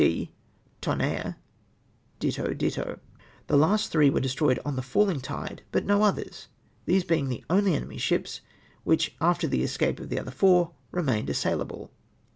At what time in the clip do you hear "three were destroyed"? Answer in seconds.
3.91-4.57